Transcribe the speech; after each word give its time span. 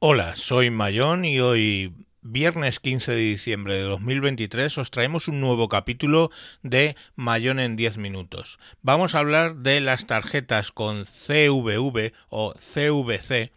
Hola, 0.00 0.36
soy 0.36 0.70
Mayón 0.70 1.24
y 1.24 1.40
hoy, 1.40 1.92
viernes 2.22 2.78
15 2.78 3.16
de 3.16 3.20
diciembre 3.20 3.74
de 3.74 3.82
2023, 3.82 4.78
os 4.78 4.92
traemos 4.92 5.26
un 5.26 5.40
nuevo 5.40 5.68
capítulo 5.68 6.30
de 6.62 6.94
Mayón 7.16 7.58
en 7.58 7.74
10 7.74 7.98
minutos. 7.98 8.60
Vamos 8.80 9.16
a 9.16 9.18
hablar 9.18 9.56
de 9.56 9.80
las 9.80 10.06
tarjetas 10.06 10.70
con 10.70 11.02
CVV 11.02 12.12
o 12.28 12.54
CVC 12.54 13.50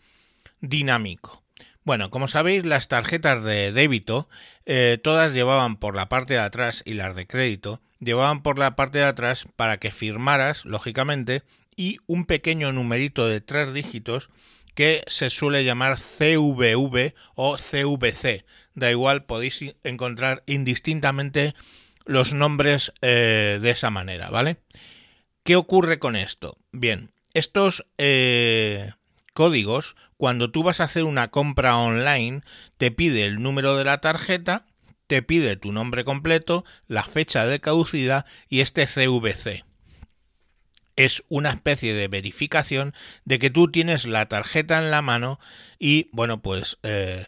dinámico. 0.61 1.43
Bueno, 1.83 2.09
como 2.09 2.27
sabéis, 2.27 2.65
las 2.65 2.87
tarjetas 2.87 3.43
de 3.43 3.71
débito 3.71 4.27
eh, 4.65 4.97
todas 5.03 5.33
llevaban 5.33 5.75
por 5.75 5.95
la 5.95 6.09
parte 6.09 6.33
de 6.33 6.39
atrás 6.39 6.81
y 6.87 6.95
las 6.95 7.15
de 7.15 7.27
crédito 7.27 7.81
llevaban 7.99 8.41
por 8.41 8.57
la 8.57 8.75
parte 8.75 8.97
de 8.97 9.05
atrás 9.05 9.47
para 9.55 9.77
que 9.77 9.91
firmaras, 9.91 10.65
lógicamente, 10.65 11.43
y 11.75 11.99
un 12.07 12.25
pequeño 12.25 12.71
numerito 12.71 13.27
de 13.27 13.41
tres 13.41 13.73
dígitos 13.75 14.31
que 14.73 15.03
se 15.07 15.29
suele 15.29 15.63
llamar 15.63 15.97
CVV 15.99 17.13
o 17.35 17.57
CVC. 17.57 18.45
Da 18.73 18.91
igual, 18.91 19.25
podéis 19.25 19.63
encontrar 19.83 20.43
indistintamente 20.45 21.55
los 22.05 22.33
nombres 22.33 22.93
eh, 23.01 23.59
de 23.61 23.69
esa 23.69 23.89
manera, 23.89 24.29
¿vale? 24.29 24.57
¿Qué 25.43 25.55
ocurre 25.55 25.99
con 25.99 26.15
esto? 26.15 26.57
Bien, 26.71 27.11
estos 27.33 27.85
eh, 27.97 28.91
códigos, 29.33 29.95
cuando 30.17 30.51
tú 30.51 30.63
vas 30.63 30.79
a 30.79 30.85
hacer 30.85 31.03
una 31.03 31.29
compra 31.29 31.77
online, 31.77 32.41
te 32.77 32.91
pide 32.91 33.25
el 33.25 33.41
número 33.41 33.75
de 33.75 33.85
la 33.85 33.99
tarjeta, 33.99 34.65
te 35.07 35.21
pide 35.21 35.57
tu 35.57 35.71
nombre 35.71 36.05
completo, 36.05 36.63
la 36.87 37.03
fecha 37.03 37.45
de 37.45 37.59
caducidad 37.59 38.25
y 38.47 38.61
este 38.61 38.85
CVC 38.85 39.65
es 41.05 41.23
una 41.29 41.51
especie 41.51 41.93
de 41.93 42.07
verificación 42.07 42.93
de 43.25 43.39
que 43.39 43.49
tú 43.49 43.71
tienes 43.71 44.05
la 44.05 44.27
tarjeta 44.27 44.77
en 44.77 44.91
la 44.91 45.01
mano 45.01 45.39
y 45.79 46.09
bueno 46.11 46.41
pues 46.41 46.77
eh, 46.83 47.25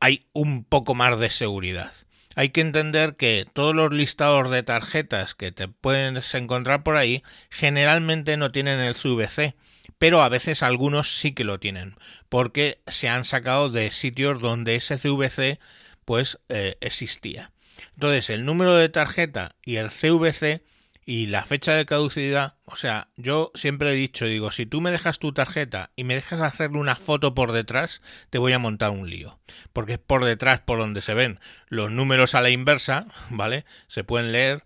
hay 0.00 0.26
un 0.32 0.64
poco 0.64 0.94
más 0.94 1.18
de 1.18 1.30
seguridad. 1.30 1.92
Hay 2.34 2.50
que 2.50 2.60
entender 2.60 3.16
que 3.16 3.46
todos 3.52 3.74
los 3.74 3.92
listados 3.92 4.48
de 4.50 4.62
tarjetas 4.62 5.34
que 5.34 5.50
te 5.50 5.66
puedes 5.66 6.34
encontrar 6.34 6.84
por 6.84 6.96
ahí 6.96 7.24
generalmente 7.50 8.36
no 8.36 8.52
tienen 8.52 8.78
el 8.78 8.94
CVC, 8.94 9.56
pero 9.98 10.22
a 10.22 10.28
veces 10.28 10.62
algunos 10.62 11.18
sí 11.18 11.32
que 11.32 11.42
lo 11.42 11.58
tienen, 11.58 11.96
porque 12.28 12.80
se 12.86 13.08
han 13.08 13.24
sacado 13.24 13.70
de 13.70 13.90
sitios 13.90 14.40
donde 14.40 14.76
ese 14.76 14.98
CVC 14.98 15.58
pues 16.04 16.38
eh, 16.48 16.76
existía. 16.80 17.50
Entonces 17.94 18.30
el 18.30 18.44
número 18.44 18.76
de 18.76 18.88
tarjeta 18.88 19.56
y 19.64 19.76
el 19.76 19.88
CVC 19.88 20.62
y 21.08 21.24
la 21.24 21.42
fecha 21.42 21.72
de 21.72 21.86
caducidad, 21.86 22.56
o 22.66 22.76
sea, 22.76 23.08
yo 23.16 23.50
siempre 23.54 23.90
he 23.90 23.94
dicho, 23.94 24.26
digo, 24.26 24.50
si 24.50 24.66
tú 24.66 24.82
me 24.82 24.90
dejas 24.90 25.18
tu 25.18 25.32
tarjeta 25.32 25.90
y 25.96 26.04
me 26.04 26.14
dejas 26.14 26.42
hacerle 26.42 26.76
una 26.76 26.96
foto 26.96 27.34
por 27.34 27.52
detrás, 27.52 28.02
te 28.28 28.36
voy 28.36 28.52
a 28.52 28.58
montar 28.58 28.90
un 28.90 29.08
lío. 29.08 29.38
Porque 29.72 29.94
es 29.94 29.98
por 29.98 30.26
detrás 30.26 30.60
por 30.60 30.78
donde 30.78 31.00
se 31.00 31.14
ven 31.14 31.40
los 31.68 31.90
números 31.90 32.34
a 32.34 32.42
la 32.42 32.50
inversa, 32.50 33.06
¿vale? 33.30 33.64
Se 33.86 34.04
pueden 34.04 34.32
leer 34.32 34.64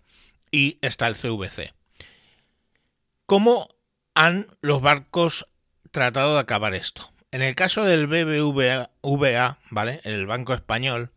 y 0.51 0.79
está 0.81 1.07
el 1.07 1.15
CVC. 1.15 1.73
¿Cómo 3.25 3.69
han 4.13 4.47
los 4.59 4.81
barcos 4.81 5.47
tratado 5.91 6.33
de 6.33 6.41
acabar 6.41 6.73
esto? 6.73 7.13
En 7.31 7.41
el 7.41 7.55
caso 7.55 7.85
del 7.85 8.07
BBVA, 8.07 9.59
¿vale? 9.69 10.01
El 10.03 10.27
Banco 10.27 10.53
Español, 10.53 11.09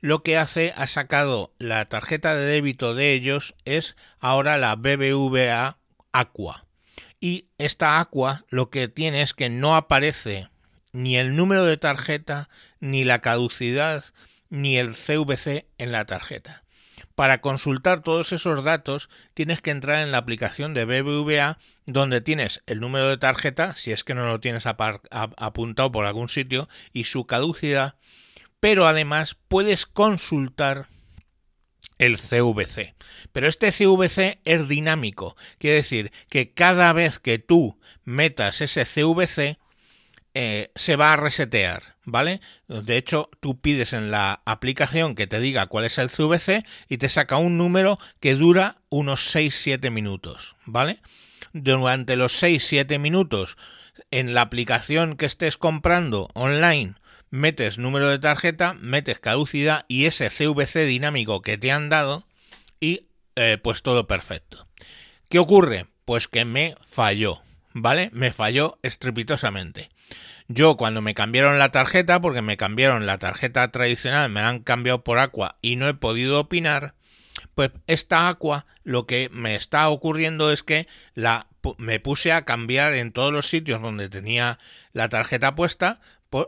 lo 0.00 0.22
que 0.22 0.36
hace, 0.36 0.72
ha 0.76 0.86
sacado 0.86 1.52
la 1.58 1.84
tarjeta 1.86 2.34
de 2.34 2.46
débito 2.46 2.94
de 2.94 3.12
ellos, 3.12 3.54
es 3.64 3.96
ahora 4.20 4.58
la 4.58 4.76
BBVA 4.76 5.78
Aqua. 6.12 6.66
Y 7.20 7.46
esta 7.58 7.98
Aqua 7.98 8.44
lo 8.48 8.70
que 8.70 8.88
tiene 8.88 9.22
es 9.22 9.34
que 9.34 9.48
no 9.48 9.76
aparece 9.76 10.48
ni 10.92 11.16
el 11.16 11.36
número 11.36 11.64
de 11.64 11.76
tarjeta, 11.76 12.48
ni 12.80 13.04
la 13.04 13.20
caducidad, 13.20 14.04
ni 14.50 14.78
el 14.78 14.94
CVC 14.94 15.66
en 15.78 15.92
la 15.92 16.04
tarjeta. 16.06 16.64
Para 17.14 17.40
consultar 17.40 18.02
todos 18.02 18.32
esos 18.32 18.62
datos 18.62 19.10
tienes 19.34 19.60
que 19.60 19.72
entrar 19.72 20.04
en 20.04 20.12
la 20.12 20.18
aplicación 20.18 20.72
de 20.72 20.84
BBVA 20.84 21.58
donde 21.84 22.20
tienes 22.20 22.62
el 22.66 22.80
número 22.80 23.08
de 23.08 23.18
tarjeta, 23.18 23.74
si 23.74 23.90
es 23.90 24.04
que 24.04 24.14
no 24.14 24.28
lo 24.28 24.40
tienes 24.40 24.64
apuntado 24.66 25.90
por 25.90 26.06
algún 26.06 26.28
sitio, 26.28 26.68
y 26.92 27.04
su 27.04 27.26
caducidad 27.26 27.96
pero 28.60 28.86
además 28.86 29.36
puedes 29.48 29.86
consultar 29.86 30.88
el 31.98 32.18
CVC. 32.18 32.94
Pero 33.32 33.48
este 33.48 33.72
CVC 33.72 34.40
es 34.44 34.68
dinámico, 34.68 35.36
quiere 35.58 35.76
decir 35.76 36.12
que 36.28 36.52
cada 36.52 36.92
vez 36.92 37.18
que 37.18 37.38
tú 37.38 37.78
metas 38.04 38.60
ese 38.60 38.84
CVC, 38.84 39.58
eh, 40.34 40.70
se 40.76 40.94
va 40.94 41.12
a 41.12 41.16
resetear, 41.16 41.96
¿vale? 42.04 42.40
De 42.68 42.96
hecho, 42.96 43.28
tú 43.40 43.60
pides 43.60 43.92
en 43.92 44.10
la 44.10 44.42
aplicación 44.44 45.16
que 45.16 45.26
te 45.26 45.40
diga 45.40 45.66
cuál 45.66 45.84
es 45.84 45.98
el 45.98 46.10
CVC 46.10 46.64
y 46.88 46.98
te 46.98 47.08
saca 47.08 47.38
un 47.38 47.58
número 47.58 47.98
que 48.20 48.34
dura 48.34 48.76
unos 48.88 49.34
6-7 49.34 49.90
minutos, 49.90 50.54
¿vale? 50.64 51.00
Durante 51.52 52.14
los 52.14 52.40
6-7 52.40 53.00
minutos 53.00 53.56
en 54.12 54.32
la 54.32 54.42
aplicación 54.42 55.16
que 55.16 55.26
estés 55.26 55.56
comprando 55.56 56.28
online 56.34 56.94
metes 57.30 57.78
número 57.78 58.08
de 58.08 58.18
tarjeta, 58.18 58.74
metes 58.74 59.18
caducidad 59.18 59.84
y 59.88 60.06
ese 60.06 60.30
CVC 60.30 60.84
dinámico 60.84 61.42
que 61.42 61.58
te 61.58 61.72
han 61.72 61.88
dado 61.88 62.26
y 62.80 63.08
eh, 63.36 63.58
pues 63.62 63.82
todo 63.82 64.06
perfecto. 64.06 64.66
¿Qué 65.28 65.38
ocurre? 65.38 65.86
Pues 66.04 66.28
que 66.28 66.44
me 66.44 66.76
falló, 66.82 67.42
¿vale? 67.72 68.10
Me 68.12 68.32
falló 68.32 68.78
estrepitosamente. 68.82 69.90
Yo 70.48 70.78
cuando 70.78 71.02
me 71.02 71.14
cambiaron 71.14 71.58
la 71.58 71.70
tarjeta, 71.70 72.20
porque 72.20 72.40
me 72.40 72.56
cambiaron 72.56 73.04
la 73.04 73.18
tarjeta 73.18 73.70
tradicional, 73.70 74.30
me 74.30 74.40
la 74.40 74.48
han 74.48 74.60
cambiado 74.60 75.04
por 75.04 75.18
Aqua 75.18 75.58
y 75.60 75.76
no 75.76 75.86
he 75.86 75.94
podido 75.94 76.40
opinar, 76.40 76.94
pues 77.54 77.70
esta 77.86 78.28
Aqua 78.28 78.66
lo 78.84 79.06
que 79.06 79.28
me 79.30 79.54
está 79.54 79.88
ocurriendo 79.90 80.50
es 80.50 80.62
que 80.62 80.88
la 81.14 81.48
me 81.76 82.00
puse 82.00 82.32
a 82.32 82.44
cambiar 82.44 82.94
en 82.94 83.12
todos 83.12 83.32
los 83.32 83.48
sitios 83.48 83.82
donde 83.82 84.08
tenía 84.08 84.58
la 84.92 85.08
tarjeta 85.08 85.54
puesta, 85.54 86.00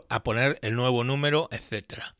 a 0.09 0.23
poner 0.23 0.59
el 0.61 0.75
nuevo 0.75 1.03
número, 1.03 1.49
etcétera. 1.51 2.15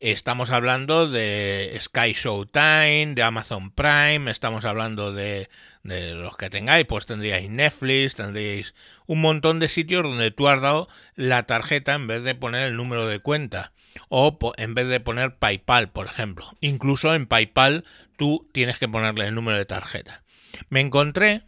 Estamos 0.00 0.50
hablando 0.50 1.08
de 1.08 1.74
Sky 1.80 2.12
Showtime, 2.12 3.14
de 3.14 3.22
Amazon 3.22 3.70
Prime, 3.70 4.30
estamos 4.30 4.64
hablando 4.64 5.12
de, 5.12 5.48
de, 5.84 6.14
los 6.14 6.36
que 6.36 6.50
tengáis, 6.50 6.84
pues 6.84 7.06
tendríais 7.06 7.48
Netflix, 7.48 8.14
tendríais 8.14 8.74
un 9.06 9.22
montón 9.22 9.58
de 9.58 9.68
sitios 9.68 10.02
donde 10.02 10.30
tú 10.30 10.48
has 10.48 10.60
dado 10.60 10.88
la 11.14 11.44
tarjeta 11.44 11.94
en 11.94 12.08
vez 12.08 12.24
de 12.24 12.34
poner 12.34 12.68
el 12.68 12.76
número 12.76 13.06
de 13.06 13.20
cuenta 13.20 13.72
o 14.08 14.36
en 14.58 14.74
vez 14.74 14.88
de 14.88 15.00
poner 15.00 15.36
PayPal, 15.36 15.90
por 15.90 16.06
ejemplo. 16.06 16.52
Incluso 16.60 17.14
en 17.14 17.26
PayPal 17.26 17.84
tú 18.18 18.50
tienes 18.52 18.78
que 18.78 18.88
ponerle 18.88 19.26
el 19.26 19.34
número 19.34 19.56
de 19.56 19.64
tarjeta. 19.64 20.24
Me 20.68 20.80
encontré 20.80 21.44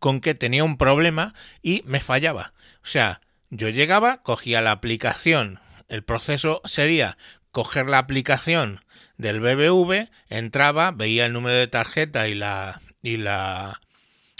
con 0.00 0.20
que 0.20 0.34
tenía 0.34 0.64
un 0.64 0.76
problema 0.76 1.32
y 1.62 1.82
me 1.86 2.00
fallaba. 2.00 2.52
O 2.82 2.86
sea, 2.86 3.20
yo 3.52 3.68
llegaba, 3.68 4.22
cogía 4.22 4.62
la 4.62 4.70
aplicación, 4.70 5.60
el 5.88 6.02
proceso 6.02 6.62
sería 6.64 7.18
coger 7.50 7.86
la 7.86 7.98
aplicación 7.98 8.80
del 9.18 9.40
BBV, 9.40 10.08
entraba, 10.30 10.90
veía 10.90 11.26
el 11.26 11.34
número 11.34 11.56
de 11.56 11.66
tarjeta 11.66 12.28
y 12.28 12.34
la, 12.34 12.80
y 13.02 13.18
la 13.18 13.82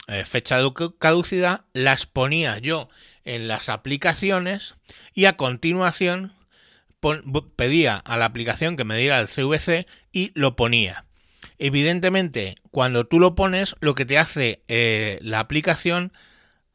eh, 0.07 0.25
fecha 0.25 0.57
de 0.57 0.71
caducidad, 0.97 1.61
las 1.73 2.07
ponía 2.07 2.57
yo 2.57 2.89
en 3.23 3.47
las 3.47 3.69
aplicaciones 3.69 4.73
y 5.13 5.25
a 5.25 5.37
continuación 5.37 6.33
pedía 7.55 7.97
a 7.97 8.17
la 8.17 8.25
aplicación 8.25 8.77
que 8.77 8.83
me 8.83 8.97
diera 8.97 9.19
el 9.19 9.27
CVC 9.27 9.85
y 10.11 10.31
lo 10.33 10.55
ponía. 10.55 11.05
Evidentemente, 11.59 12.55
cuando 12.71 13.05
tú 13.05 13.19
lo 13.19 13.35
pones, 13.35 13.75
lo 13.79 13.93
que 13.93 14.05
te 14.05 14.17
hace 14.17 14.63
eh, 14.67 15.19
la 15.21 15.39
aplicación 15.39 16.13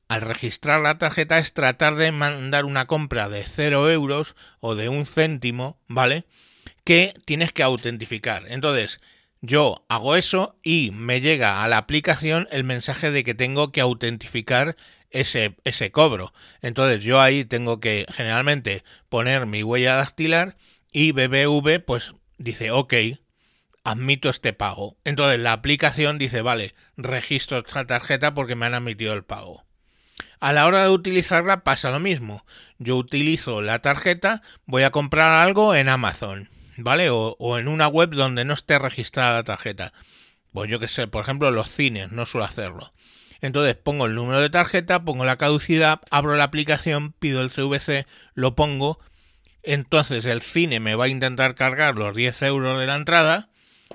al 0.08 0.22
registrar 0.22 0.80
la 0.80 0.98
tarjeta 0.98 1.38
es 1.38 1.52
tratar 1.52 1.94
de 1.94 2.12
mandar 2.12 2.64
una 2.64 2.86
compra 2.86 3.28
de 3.28 3.44
0 3.44 3.90
euros 3.90 4.36
o 4.60 4.74
de 4.74 4.88
un 4.88 5.04
céntimo, 5.06 5.78
¿vale? 5.86 6.24
Que 6.84 7.14
tienes 7.26 7.52
que 7.52 7.62
autentificar. 7.62 8.44
Entonces, 8.48 9.00
yo 9.40 9.84
hago 9.88 10.16
eso 10.16 10.58
y 10.62 10.90
me 10.92 11.20
llega 11.20 11.62
a 11.62 11.68
la 11.68 11.78
aplicación 11.78 12.48
el 12.50 12.64
mensaje 12.64 13.10
de 13.10 13.22
que 13.22 13.34
tengo 13.34 13.70
que 13.70 13.80
autentificar 13.80 14.76
ese, 15.10 15.56
ese 15.64 15.90
cobro. 15.90 16.32
Entonces 16.62 17.04
yo 17.04 17.20
ahí 17.20 17.44
tengo 17.44 17.78
que 17.80 18.06
generalmente 18.12 18.84
poner 19.08 19.46
mi 19.46 19.62
huella 19.62 19.96
dactilar 19.96 20.56
y 20.92 21.12
BBV 21.12 21.84
pues 21.84 22.14
dice 22.38 22.70
ok, 22.70 22.94
admito 23.84 24.28
este 24.28 24.52
pago. 24.52 24.96
Entonces 25.04 25.38
la 25.38 25.52
aplicación 25.52 26.18
dice 26.18 26.42
vale, 26.42 26.74
registro 26.96 27.58
esta 27.58 27.86
tarjeta 27.86 28.34
porque 28.34 28.56
me 28.56 28.66
han 28.66 28.74
admitido 28.74 29.14
el 29.14 29.24
pago. 29.24 29.67
A 30.40 30.52
la 30.52 30.66
hora 30.66 30.84
de 30.84 30.90
utilizarla 30.90 31.64
pasa 31.64 31.90
lo 31.90 31.98
mismo. 31.98 32.44
Yo 32.78 32.96
utilizo 32.96 33.60
la 33.60 33.80
tarjeta, 33.80 34.42
voy 34.66 34.84
a 34.84 34.90
comprar 34.90 35.34
algo 35.34 35.74
en 35.74 35.88
Amazon, 35.88 36.48
¿vale? 36.76 37.10
O, 37.10 37.58
en 37.58 37.66
una 37.66 37.88
web 37.88 38.10
donde 38.10 38.44
no 38.44 38.54
esté 38.54 38.78
registrada 38.78 39.32
la 39.32 39.44
tarjeta. 39.44 39.92
Pues 40.52 40.70
yo 40.70 40.78
que 40.78 40.86
sé, 40.86 41.08
por 41.08 41.22
ejemplo, 41.22 41.50
los 41.50 41.70
cines, 41.70 42.12
no 42.12 42.24
suelo 42.24 42.44
hacerlo. 42.44 42.92
Entonces 43.40 43.74
pongo 43.74 44.06
el 44.06 44.14
número 44.14 44.40
de 44.40 44.50
tarjeta, 44.50 45.04
pongo 45.04 45.24
la 45.24 45.38
caducidad, 45.38 46.00
abro 46.10 46.36
la 46.36 46.44
aplicación, 46.44 47.12
pido 47.18 47.42
el 47.42 47.50
CVC, 47.50 48.06
lo 48.34 48.54
pongo. 48.54 49.00
Entonces 49.64 50.24
el 50.24 50.40
cine 50.40 50.78
me 50.78 50.94
va 50.94 51.06
a 51.06 51.08
intentar 51.08 51.56
cargar 51.56 51.96
los 51.96 52.14
10 52.14 52.42
euros 52.42 52.78
de 52.78 52.86
la 52.86 52.94
entrada, 52.94 53.48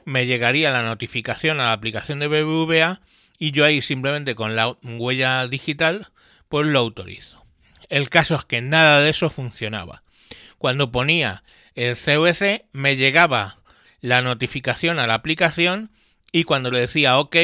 me 0.04 0.26
llegaría 0.26 0.72
la 0.72 0.84
notificación 0.84 1.62
a 1.62 1.66
la 1.66 1.74
aplicación 1.74 2.20
de 2.20 2.28
BBVA 2.28 3.02
y 3.40 3.52
yo 3.52 3.64
ahí 3.64 3.82
simplemente 3.82 4.36
con 4.36 4.56
la 4.56 4.78
huella 4.84 5.48
digital 5.48 6.10
pues 6.54 6.68
lo 6.68 6.78
autorizo. 6.78 7.44
El 7.90 8.12
caso 8.12 8.36
es 8.36 8.46
que 8.46 8.62
nada 8.62 9.02
de 9.02 9.10
eso 9.10 9.32
funcionaba. 9.32 10.04
Cuando 10.60 10.92
ponía 10.92 11.44
el 11.74 11.96
CVC 11.96 12.68
me 12.72 12.96
llegaba 12.96 13.58
la 14.02 14.22
notificación 14.22 15.00
a 15.00 15.08
la 15.08 15.16
aplicación 15.16 15.90
y 16.32 16.44
cuando 16.44 16.70
le 16.70 16.82
decía 16.82 17.18
OK, 17.18 17.36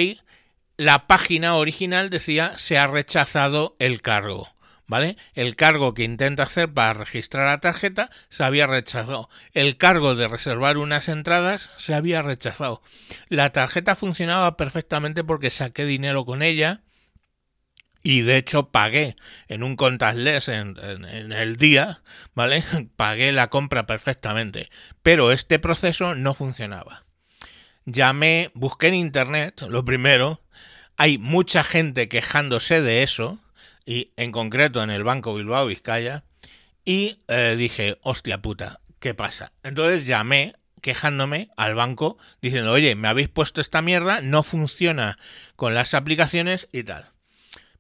la 0.78 1.08
página 1.08 1.56
original 1.56 2.12
decía 2.12 2.56
se 2.60 2.78
ha 2.78 2.86
rechazado 2.86 3.76
el 3.80 4.04
cargo. 4.04 4.48
¿Vale? 4.86 5.18
El 5.34 5.56
cargo 5.56 5.96
que 5.96 6.04
intenta 6.04 6.44
hacer 6.44 6.72
para 6.72 6.94
registrar 6.94 7.48
la 7.48 7.58
tarjeta 7.58 8.12
se 8.30 8.44
había 8.44 8.68
rechazado. 8.68 9.28
El 9.54 9.78
cargo 9.78 10.14
de 10.14 10.28
reservar 10.28 10.78
unas 10.78 11.10
entradas 11.10 11.72
se 11.78 11.96
había 11.96 12.22
rechazado. 12.22 12.84
La 13.28 13.50
tarjeta 13.54 13.96
funcionaba 13.96 14.56
perfectamente 14.56 15.24
porque 15.24 15.50
saqué 15.50 15.86
dinero 15.86 16.26
con 16.26 16.44
ella 16.44 16.84
y 18.02 18.22
de 18.22 18.38
hecho 18.38 18.70
pagué 18.70 19.16
en 19.48 19.64
un 19.64 19.76
contactless 19.76 20.48
en, 20.50 20.78
el 20.80 21.58
día, 21.58 22.02
¿vale? 22.34 22.64
pagué 22.96 23.32
la 23.32 23.50
compra 23.50 23.86
perfectamente. 23.86 24.70
Pero 25.04 25.32
este 25.32 25.60
proceso 25.60 26.16
no 26.16 26.34
funcionaba. 26.34 27.06
Llamé, 27.86 28.52
busqué 28.54 28.88
en 28.88 28.96
internet, 28.96 29.62
lo 29.68 29.84
primero, 29.84 30.42
hay 30.98 31.18
mucha 31.18 31.64
gente 31.64 32.08
quejándose 32.08 32.82
de 32.82 33.04
eso, 33.04 33.40
y 33.86 34.12
en 34.18 34.32
concreto 34.32 34.84
en 34.84 34.92
el 34.92 35.04
Banco 35.04 35.34
Bilbao 35.34 35.66
Vizcaya, 35.66 36.24
y 36.86 37.20
eh, 37.28 37.56
dije, 37.58 37.98
hostia 38.02 38.42
puta, 38.42 38.82
¿qué 39.00 39.14
pasa? 39.14 39.54
Entonces 39.64 40.06
llamé 40.06 40.54
quejándome 40.82 41.50
al 41.58 41.76
banco 41.76 42.18
diciendo, 42.42 42.72
oye, 42.72 42.96
me 42.96 43.08
habéis 43.08 43.30
puesto 43.30 43.62
esta 43.62 43.82
mierda, 43.82 44.22
no 44.22 44.44
funciona 44.44 45.18
con 45.56 45.74
las 45.74 45.94
aplicaciones 45.94 46.70
y 46.72 46.84
tal. 46.84 47.12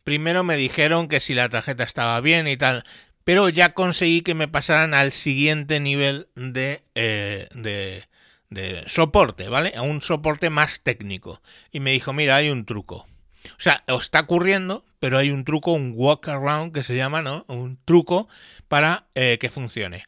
Primero 0.09 0.43
me 0.43 0.57
dijeron 0.57 1.07
que 1.07 1.19
si 1.19 1.35
la 1.35 1.49
tarjeta 1.49 1.83
estaba 1.83 2.19
bien 2.19 2.47
y 2.47 2.57
tal, 2.57 2.83
pero 3.23 3.47
ya 3.47 3.75
conseguí 3.75 4.21
que 4.21 4.33
me 4.33 4.47
pasaran 4.47 4.95
al 4.95 5.11
siguiente 5.11 5.79
nivel 5.79 6.29
de, 6.33 6.81
eh, 6.95 7.47
de, 7.53 8.05
de 8.49 8.83
soporte, 8.87 9.49
¿vale? 9.49 9.73
A 9.75 9.83
un 9.83 10.01
soporte 10.01 10.49
más 10.49 10.81
técnico. 10.81 11.43
Y 11.71 11.79
me 11.79 11.91
dijo, 11.91 12.11
mira, 12.11 12.37
hay 12.37 12.49
un 12.49 12.65
truco. 12.65 13.07
O 13.45 13.59
sea, 13.59 13.83
está 13.85 14.21
ocurriendo, 14.21 14.83
pero 14.97 15.19
hay 15.19 15.29
un 15.29 15.45
truco, 15.45 15.73
un 15.73 15.93
walk 15.95 16.27
around 16.27 16.73
que 16.73 16.81
se 16.81 16.95
llama, 16.95 17.21
¿no? 17.21 17.45
Un 17.47 17.77
truco 17.85 18.27
para 18.67 19.05
eh, 19.13 19.37
que 19.39 19.51
funcione. 19.51 20.05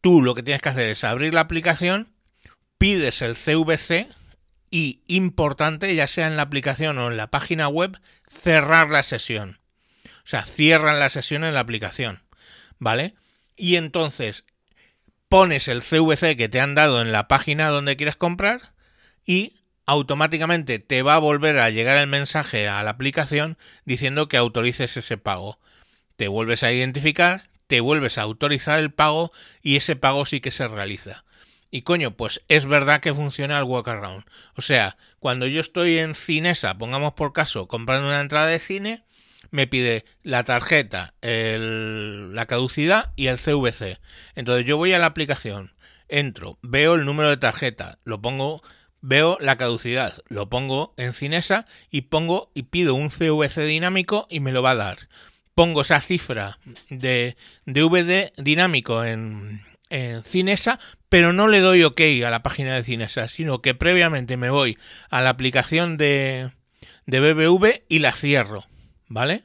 Tú 0.00 0.22
lo 0.22 0.36
que 0.36 0.44
tienes 0.44 0.62
que 0.62 0.68
hacer 0.68 0.90
es 0.90 1.02
abrir 1.02 1.34
la 1.34 1.40
aplicación, 1.40 2.06
pides 2.78 3.20
el 3.20 3.34
CVC 3.34 4.06
y, 4.74 5.04
importante, 5.06 5.94
ya 5.94 6.08
sea 6.08 6.26
en 6.26 6.36
la 6.36 6.42
aplicación 6.42 6.98
o 6.98 7.08
en 7.08 7.16
la 7.16 7.28
página 7.28 7.68
web, 7.68 7.96
cerrar 8.26 8.90
la 8.90 9.04
sesión. 9.04 9.60
O 10.04 10.26
sea, 10.26 10.44
cierran 10.44 10.98
la 10.98 11.10
sesión 11.10 11.44
en 11.44 11.54
la 11.54 11.60
aplicación, 11.60 12.24
¿vale? 12.80 13.14
Y 13.56 13.76
entonces 13.76 14.44
pones 15.28 15.68
el 15.68 15.82
CVC 15.82 16.36
que 16.36 16.48
te 16.48 16.60
han 16.60 16.74
dado 16.74 17.00
en 17.00 17.12
la 17.12 17.28
página 17.28 17.68
donde 17.68 17.96
quieres 17.96 18.16
comprar 18.16 18.72
y 19.24 19.60
automáticamente 19.86 20.80
te 20.80 21.02
va 21.02 21.14
a 21.14 21.20
volver 21.20 21.60
a 21.60 21.70
llegar 21.70 21.96
el 21.98 22.08
mensaje 22.08 22.66
a 22.66 22.82
la 22.82 22.90
aplicación 22.90 23.56
diciendo 23.84 24.26
que 24.26 24.38
autorices 24.38 24.96
ese 24.96 25.18
pago. 25.18 25.60
Te 26.16 26.26
vuelves 26.26 26.64
a 26.64 26.72
identificar, 26.72 27.48
te 27.68 27.78
vuelves 27.78 28.18
a 28.18 28.22
autorizar 28.22 28.80
el 28.80 28.92
pago 28.92 29.30
y 29.62 29.76
ese 29.76 29.94
pago 29.94 30.26
sí 30.26 30.40
que 30.40 30.50
se 30.50 30.66
realiza. 30.66 31.24
Y 31.74 31.82
coño, 31.82 32.16
pues 32.16 32.40
es 32.46 32.66
verdad 32.66 33.00
que 33.00 33.12
funciona 33.12 33.58
el 33.58 33.64
walkaround. 33.64 34.22
O 34.54 34.62
sea, 34.62 34.96
cuando 35.18 35.48
yo 35.48 35.60
estoy 35.60 35.98
en 35.98 36.14
Cinesa, 36.14 36.78
pongamos 36.78 37.14
por 37.14 37.32
caso, 37.32 37.66
comprando 37.66 38.06
una 38.06 38.20
entrada 38.20 38.46
de 38.46 38.60
cine, 38.60 39.02
me 39.50 39.66
pide 39.66 40.04
la 40.22 40.44
tarjeta, 40.44 41.14
la 41.20 42.46
caducidad 42.46 43.12
y 43.16 43.26
el 43.26 43.38
CVC. 43.38 43.98
Entonces 44.36 44.64
yo 44.66 44.76
voy 44.76 44.92
a 44.92 45.00
la 45.00 45.06
aplicación, 45.06 45.74
entro, 46.06 46.60
veo 46.62 46.94
el 46.94 47.04
número 47.06 47.28
de 47.28 47.38
tarjeta, 47.38 47.98
lo 48.04 48.22
pongo 48.22 48.62
veo 49.00 49.36
la 49.40 49.56
caducidad, 49.56 50.22
lo 50.28 50.48
pongo 50.48 50.94
en 50.96 51.12
Cinesa 51.12 51.66
y 51.90 52.02
pongo 52.02 52.52
y 52.54 52.62
pido 52.62 52.94
un 52.94 53.08
CVC 53.08 53.62
dinámico 53.66 54.28
y 54.30 54.38
me 54.38 54.52
lo 54.52 54.62
va 54.62 54.70
a 54.70 54.76
dar. 54.76 55.08
Pongo 55.56 55.80
esa 55.80 56.00
cifra 56.00 56.60
de 56.88 57.36
DVD 57.66 58.32
dinámico 58.36 59.02
en, 59.02 59.60
en 59.94 60.24
Cinesa, 60.24 60.80
pero 61.08 61.32
no 61.32 61.46
le 61.46 61.60
doy 61.60 61.84
OK 61.84 62.00
a 62.26 62.30
la 62.30 62.42
página 62.42 62.74
de 62.74 62.82
Cinesa, 62.82 63.28
sino 63.28 63.62
que 63.62 63.74
previamente 63.74 64.36
me 64.36 64.50
voy 64.50 64.76
a 65.08 65.20
la 65.20 65.30
aplicación 65.30 65.96
de, 65.96 66.50
de 67.06 67.20
BBV 67.20 67.84
y 67.88 68.00
la 68.00 68.10
cierro, 68.10 68.66
¿vale? 69.06 69.44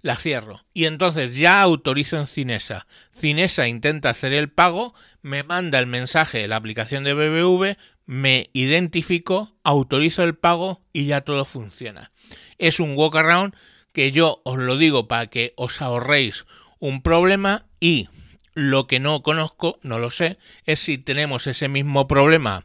La 0.00 0.16
cierro. 0.16 0.64
Y 0.72 0.84
entonces 0.84 1.34
ya 1.34 1.60
autorizo 1.60 2.16
en 2.16 2.28
Cinesa. 2.28 2.86
Cinesa 3.12 3.66
intenta 3.66 4.10
hacer 4.10 4.32
el 4.32 4.50
pago, 4.50 4.94
me 5.20 5.42
manda 5.42 5.80
el 5.80 5.88
mensaje 5.88 6.38
de 6.38 6.48
la 6.48 6.56
aplicación 6.56 7.02
de 7.02 7.14
BBV, 7.14 7.76
me 8.06 8.50
identifico, 8.52 9.56
autorizo 9.64 10.22
el 10.22 10.36
pago 10.36 10.80
y 10.92 11.06
ya 11.06 11.22
todo 11.22 11.44
funciona. 11.44 12.12
Es 12.58 12.78
un 12.78 12.96
walkaround 12.96 13.56
que 13.92 14.12
yo 14.12 14.42
os 14.44 14.58
lo 14.58 14.76
digo 14.76 15.08
para 15.08 15.26
que 15.26 15.54
os 15.56 15.82
ahorréis 15.82 16.46
un 16.78 17.02
problema 17.02 17.66
y 17.80 18.08
lo 18.54 18.86
que 18.86 19.00
no 19.00 19.22
conozco, 19.22 19.78
no 19.82 19.98
lo 19.98 20.10
sé, 20.10 20.38
es 20.64 20.80
si 20.80 20.98
tenemos 20.98 21.46
ese 21.46 21.68
mismo 21.68 22.06
problema 22.06 22.64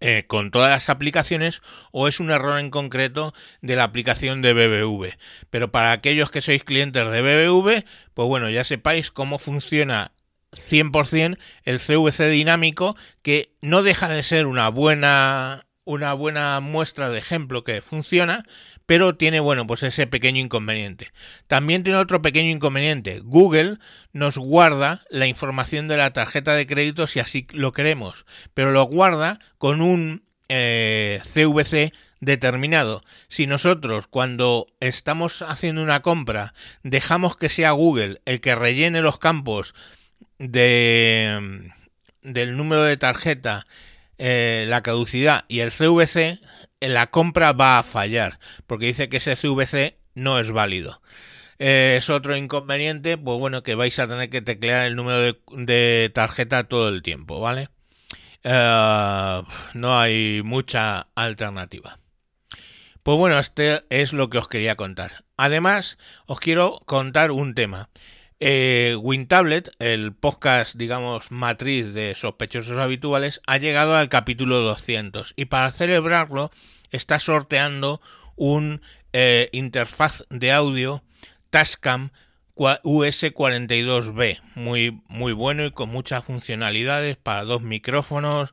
eh, 0.00 0.24
con 0.26 0.50
todas 0.50 0.70
las 0.70 0.90
aplicaciones 0.90 1.62
o 1.90 2.06
es 2.06 2.20
un 2.20 2.30
error 2.30 2.58
en 2.58 2.70
concreto 2.70 3.32
de 3.62 3.76
la 3.76 3.84
aplicación 3.84 4.42
de 4.42 4.52
BBV. 4.52 5.16
Pero 5.48 5.72
para 5.72 5.92
aquellos 5.92 6.30
que 6.30 6.42
sois 6.42 6.64
clientes 6.64 7.10
de 7.10 7.22
BBV, 7.22 7.84
pues 8.12 8.28
bueno, 8.28 8.50
ya 8.50 8.64
sepáis 8.64 9.10
cómo 9.10 9.38
funciona 9.38 10.12
100% 10.52 11.38
el 11.64 11.80
CVC 11.80 12.28
dinámico, 12.28 12.96
que 13.22 13.54
no 13.62 13.82
deja 13.82 14.08
de 14.08 14.22
ser 14.22 14.46
una 14.46 14.68
buena, 14.68 15.66
una 15.84 16.12
buena 16.12 16.60
muestra 16.60 17.08
de 17.08 17.18
ejemplo 17.18 17.64
que 17.64 17.80
funciona, 17.80 18.44
pero 18.86 19.16
tiene, 19.16 19.40
bueno, 19.40 19.66
pues 19.66 19.82
ese 19.82 20.06
pequeño 20.06 20.40
inconveniente. 20.40 21.12
También 21.48 21.82
tiene 21.82 21.98
otro 21.98 22.22
pequeño 22.22 22.50
inconveniente. 22.50 23.20
Google 23.20 23.78
nos 24.12 24.38
guarda 24.38 25.04
la 25.10 25.26
información 25.26 25.88
de 25.88 25.96
la 25.96 26.12
tarjeta 26.12 26.54
de 26.54 26.66
crédito 26.66 27.06
si 27.06 27.20
así 27.20 27.46
lo 27.52 27.72
queremos, 27.72 28.24
pero 28.54 28.70
lo 28.70 28.84
guarda 28.84 29.40
con 29.58 29.82
un 29.82 30.22
eh, 30.48 31.20
CVC 31.24 31.92
determinado. 32.20 33.02
Si 33.28 33.46
nosotros 33.46 34.06
cuando 34.06 34.68
estamos 34.80 35.42
haciendo 35.42 35.82
una 35.82 36.00
compra 36.00 36.54
dejamos 36.82 37.36
que 37.36 37.48
sea 37.48 37.72
Google 37.72 38.20
el 38.24 38.40
que 38.40 38.54
rellene 38.54 39.02
los 39.02 39.18
campos 39.18 39.74
de, 40.38 41.72
del 42.22 42.56
número 42.56 42.82
de 42.84 42.96
tarjeta, 42.96 43.66
eh, 44.18 44.64
la 44.68 44.82
caducidad 44.82 45.44
y 45.48 45.60
el 45.60 45.70
CVC, 45.70 46.40
la 46.80 47.08
compra 47.08 47.52
va 47.52 47.78
a 47.78 47.82
fallar, 47.82 48.38
porque 48.66 48.86
dice 48.86 49.08
que 49.08 49.18
ese 49.18 49.36
CVC 49.36 49.96
no 50.14 50.38
es 50.38 50.50
válido. 50.50 51.00
Eh, 51.58 51.96
es 51.98 52.10
otro 52.10 52.36
inconveniente, 52.36 53.16
pues 53.16 53.38
bueno, 53.38 53.62
que 53.62 53.74
vais 53.74 53.98
a 53.98 54.06
tener 54.08 54.28
que 54.28 54.42
teclear 54.42 54.86
el 54.86 54.96
número 54.96 55.38
de, 55.50 56.10
tarjeta 56.14 56.64
todo 56.64 56.88
el 56.88 57.02
tiempo, 57.02 57.40
¿vale? 57.40 57.70
Eh, 58.42 59.42
no 59.74 59.98
hay 59.98 60.42
mucha 60.44 61.08
alternativa. 61.14 61.98
Pues 63.02 63.18
bueno, 63.18 63.38
este 63.38 63.84
es 63.88 64.12
lo 64.12 64.28
que 64.30 64.38
os 64.38 64.48
quería 64.48 64.74
contar. 64.74 65.24
Además, 65.36 65.96
os 66.26 66.40
quiero 66.40 66.80
contar 66.86 67.30
un 67.30 67.54
tema. 67.54 67.88
Eh, 68.38 68.96
WinTablet, 69.00 69.70
el 69.78 70.12
podcast, 70.12 70.76
digamos, 70.76 71.30
matriz 71.30 71.94
de 71.94 72.14
sospechosos 72.14 72.78
habituales, 72.78 73.40
ha 73.46 73.56
llegado 73.56 73.96
al 73.96 74.10
capítulo 74.10 74.58
200 74.60 75.32
y 75.36 75.46
para 75.46 75.72
celebrarlo 75.72 76.50
está 76.90 77.18
sorteando 77.18 78.02
un 78.36 78.82
eh, 79.14 79.48
interfaz 79.52 80.24
de 80.28 80.52
audio 80.52 81.02
Tascam 81.48 82.10
US42B, 82.56 84.42
muy, 84.54 85.00
muy 85.08 85.32
bueno 85.32 85.64
y 85.64 85.70
con 85.70 85.88
muchas 85.88 86.22
funcionalidades 86.22 87.16
para 87.16 87.44
dos 87.44 87.62
micrófonos, 87.62 88.52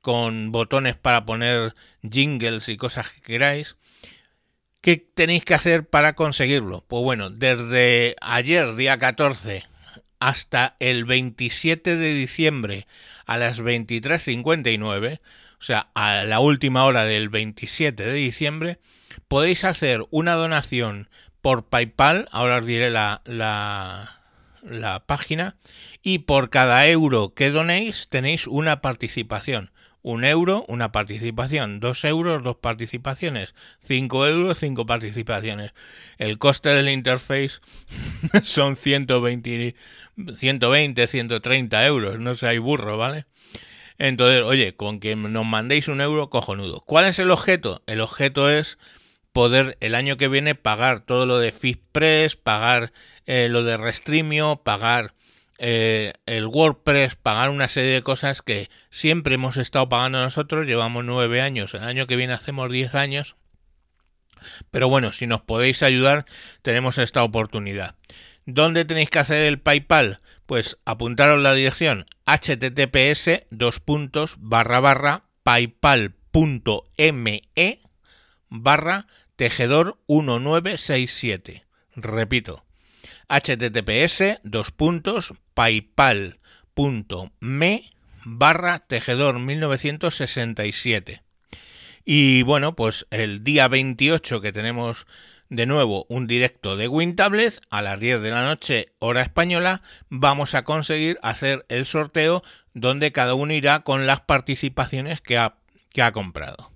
con 0.00 0.50
botones 0.50 0.96
para 0.96 1.24
poner 1.24 1.76
jingles 2.02 2.68
y 2.68 2.76
cosas 2.76 3.10
que 3.10 3.20
queráis. 3.20 3.76
¿Qué 4.80 4.96
tenéis 4.96 5.44
que 5.44 5.52
hacer 5.52 5.86
para 5.86 6.14
conseguirlo? 6.14 6.86
Pues 6.88 7.02
bueno, 7.02 7.28
desde 7.28 8.16
ayer, 8.22 8.76
día 8.76 8.98
14, 8.98 9.64
hasta 10.20 10.76
el 10.80 11.04
27 11.04 11.96
de 11.96 12.14
diciembre 12.14 12.86
a 13.26 13.36
las 13.36 13.60
23.59, 13.60 15.20
o 15.20 15.62
sea, 15.62 15.90
a 15.94 16.24
la 16.24 16.40
última 16.40 16.84
hora 16.84 17.04
del 17.04 17.28
27 17.28 18.06
de 18.06 18.12
diciembre, 18.14 18.78
podéis 19.28 19.64
hacer 19.64 20.06
una 20.10 20.32
donación 20.32 21.10
por 21.42 21.68
PayPal, 21.68 22.26
ahora 22.32 22.56
os 22.56 22.66
diré 22.66 22.88
la, 22.88 23.20
la, 23.26 24.22
la 24.62 25.00
página, 25.04 25.56
y 26.02 26.20
por 26.20 26.48
cada 26.48 26.88
euro 26.88 27.34
que 27.34 27.50
donéis 27.50 28.08
tenéis 28.08 28.46
una 28.46 28.80
participación. 28.80 29.72
Un 30.02 30.24
euro, 30.24 30.64
una 30.68 30.92
participación. 30.92 31.80
Dos 31.80 32.04
euros, 32.04 32.42
dos 32.42 32.56
participaciones. 32.56 33.54
Cinco 33.82 34.26
euros, 34.26 34.58
cinco 34.58 34.86
participaciones. 34.86 35.72
El 36.18 36.38
coste 36.38 36.70
del 36.70 36.88
interface 36.88 37.60
son 38.42 38.76
120, 38.76 39.74
120, 40.38 41.06
130 41.06 41.86
euros. 41.86 42.18
No 42.18 42.34
seáis 42.34 42.60
burro, 42.60 42.96
¿vale? 42.96 43.26
Entonces, 43.98 44.42
oye, 44.42 44.74
con 44.74 44.98
que 44.98 45.14
nos 45.14 45.44
mandéis 45.44 45.88
un 45.88 46.00
euro, 46.00 46.30
cojonudo. 46.30 46.80
¿Cuál 46.80 47.04
es 47.04 47.18
el 47.18 47.30
objeto? 47.30 47.82
El 47.86 48.00
objeto 48.00 48.48
es 48.48 48.78
poder 49.32 49.76
el 49.80 49.94
año 49.94 50.16
que 50.16 50.28
viene 50.28 50.54
pagar 50.54 51.00
todo 51.00 51.26
lo 51.26 51.38
de 51.38 51.52
FitPress, 51.52 52.36
pagar 52.36 52.92
eh, 53.26 53.48
lo 53.50 53.62
de 53.62 53.76
Restreamio, 53.76 54.62
pagar 54.64 55.14
eh, 55.62 56.14
el 56.24 56.46
WordPress, 56.46 57.16
pagar 57.16 57.50
una 57.50 57.68
serie 57.68 57.90
de 57.90 58.02
cosas 58.02 58.40
que 58.40 58.70
siempre 58.88 59.34
hemos 59.34 59.58
estado 59.58 59.90
pagando 59.90 60.18
nosotros, 60.18 60.66
llevamos 60.66 61.04
nueve 61.04 61.42
años, 61.42 61.74
el 61.74 61.84
año 61.84 62.06
que 62.06 62.16
viene 62.16 62.32
hacemos 62.32 62.72
diez 62.72 62.94
años, 62.94 63.36
pero 64.70 64.88
bueno, 64.88 65.12
si 65.12 65.26
nos 65.26 65.42
podéis 65.42 65.82
ayudar, 65.82 66.24
tenemos 66.62 66.96
esta 66.96 67.22
oportunidad. 67.22 67.96
¿Dónde 68.46 68.86
tenéis 68.86 69.10
que 69.10 69.18
hacer 69.18 69.44
el 69.44 69.60
PayPal? 69.60 70.20
Pues 70.46 70.78
apuntaros 70.86 71.38
la 71.40 71.52
dirección 71.52 72.06
https 72.24 73.42
dos 73.50 73.80
puntos 73.80 74.36
barra 74.38 74.80
barra 74.80 75.24
paypal.me 75.42 77.42
barra 78.48 79.06
tejedor 79.36 79.98
1967. 80.08 81.66
Repito, 81.96 82.64
https 83.30 84.40
dos 84.42 84.72
puntos 84.72 85.32
paypal.me 85.54 86.40
barra 88.24 88.80
tejedor 88.80 89.38
1967. 89.38 91.22
Y 92.04 92.42
bueno, 92.42 92.74
pues 92.74 93.06
el 93.10 93.44
día 93.44 93.68
28 93.68 94.40
que 94.40 94.52
tenemos 94.52 95.06
de 95.48 95.66
nuevo 95.66 96.06
un 96.08 96.26
directo 96.26 96.76
de 96.76 96.88
WinTablet 96.88 97.60
a 97.70 97.82
las 97.82 98.00
10 98.00 98.20
de 98.22 98.30
la 98.30 98.44
noche 98.44 98.92
hora 98.98 99.22
española, 99.22 99.82
vamos 100.08 100.54
a 100.54 100.64
conseguir 100.64 101.18
hacer 101.22 101.66
el 101.68 101.86
sorteo 101.86 102.42
donde 102.74 103.12
cada 103.12 103.34
uno 103.34 103.52
irá 103.52 103.80
con 103.80 104.06
las 104.06 104.20
participaciones 104.20 105.20
que 105.20 105.38
ha, 105.38 105.56
que 105.90 106.02
ha 106.02 106.12
comprado. 106.12 106.72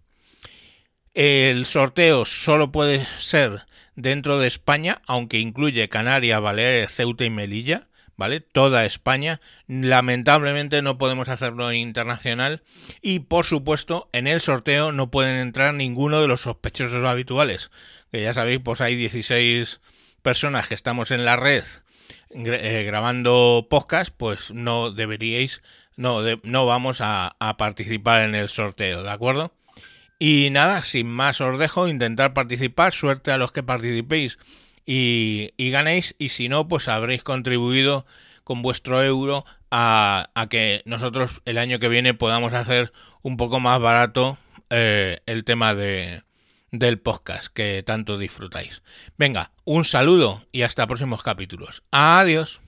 El 1.14 1.66
sorteo 1.66 2.24
solo 2.24 2.72
puede 2.72 3.06
ser 3.18 3.64
dentro 3.96 4.38
de 4.38 4.48
España, 4.48 5.02
aunque 5.06 5.38
incluye 5.38 5.88
Canarias, 5.88 6.40
Baleares, 6.40 6.94
Ceuta 6.94 7.24
y 7.24 7.30
Melilla, 7.30 7.88
¿vale? 8.16 8.40
Toda 8.40 8.84
España. 8.84 9.40
Lamentablemente 9.66 10.82
no 10.82 10.98
podemos 10.98 11.28
hacerlo 11.28 11.70
en 11.70 11.76
internacional 11.76 12.62
y 13.02 13.20
por 13.20 13.44
supuesto 13.44 14.08
en 14.12 14.26
el 14.26 14.40
sorteo 14.40 14.92
no 14.92 15.10
pueden 15.10 15.36
entrar 15.36 15.74
ninguno 15.74 16.20
de 16.20 16.28
los 16.28 16.42
sospechosos 16.42 17.04
habituales. 17.04 17.70
Que 18.12 18.22
ya 18.22 18.34
sabéis, 18.34 18.60
pues 18.62 18.80
hay 18.80 18.94
16 18.94 19.80
personas 20.22 20.68
que 20.68 20.74
estamos 20.74 21.10
en 21.10 21.24
la 21.24 21.36
red 21.36 21.64
eh, 22.30 22.84
grabando 22.86 23.66
podcast, 23.68 24.14
pues 24.16 24.52
no 24.52 24.90
deberíais, 24.90 25.62
no, 25.96 26.20
no 26.42 26.66
vamos 26.66 26.98
a 27.00 27.36
participar 27.58 28.22
en 28.22 28.34
el 28.34 28.48
sorteo, 28.48 29.02
¿de 29.02 29.10
acuerdo? 29.10 29.52
Y 30.18 30.48
nada, 30.50 30.84
sin 30.84 31.08
más 31.08 31.40
os 31.40 31.58
dejo, 31.58 31.88
intentar 31.88 32.34
participar, 32.34 32.92
suerte 32.92 33.32
a 33.32 33.38
los 33.38 33.52
que 33.52 33.62
participéis 33.62 34.38
y, 34.86 35.50
ganéis 35.58 36.14
y 36.18 36.30
si 36.30 36.48
no, 36.48 36.68
pues 36.68 36.88
habréis 36.88 37.22
contribuido 37.22 38.06
con 38.44 38.62
vuestro 38.62 39.02
euro 39.02 39.44
a, 39.70 40.28
que 40.50 40.82
nosotros 40.84 41.42
el 41.46 41.58
año 41.58 41.78
que 41.78 41.88
viene 41.88 42.14
podamos 42.14 42.52
hacer 42.52 42.92
un 43.22 43.36
poco 43.36 43.60
más 43.60 43.80
barato 43.80 44.38
eh, 44.70 45.18
el 45.26 45.44
tema 45.44 45.74
de, 45.74 46.22
del 46.70 46.98
podcast 46.98 47.48
que 47.52 47.82
tanto 47.82 48.18
disfrutáis. 48.18 48.82
Venga, 49.16 49.52
un 49.64 49.84
saludo 49.84 50.46
y 50.52 50.62
hasta 50.62 50.86
próximos 50.86 51.22
capítulos. 51.22 51.82
Adiós. 51.90 52.60